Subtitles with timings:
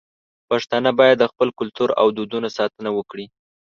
[0.49, 3.25] پښتانه بايد د خپل کلتور او دودونو ساتنه وکړي.